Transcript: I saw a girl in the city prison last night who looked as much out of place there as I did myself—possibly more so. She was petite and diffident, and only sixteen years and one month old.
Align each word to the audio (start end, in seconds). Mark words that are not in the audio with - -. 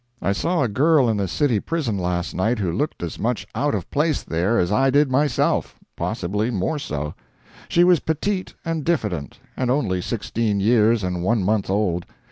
I 0.19 0.31
saw 0.31 0.63
a 0.63 0.67
girl 0.67 1.07
in 1.09 1.17
the 1.17 1.27
city 1.27 1.59
prison 1.59 1.95
last 1.99 2.33
night 2.33 2.57
who 2.57 2.71
looked 2.71 3.03
as 3.03 3.19
much 3.19 3.45
out 3.53 3.75
of 3.75 3.87
place 3.91 4.23
there 4.23 4.57
as 4.57 4.71
I 4.71 4.89
did 4.89 5.11
myself—possibly 5.11 6.49
more 6.49 6.79
so. 6.79 7.13
She 7.69 7.83
was 7.83 7.99
petite 7.99 8.55
and 8.65 8.83
diffident, 8.83 9.37
and 9.55 9.69
only 9.69 10.01
sixteen 10.01 10.59
years 10.59 11.03
and 11.03 11.21
one 11.21 11.43
month 11.43 11.69
old. 11.69 12.07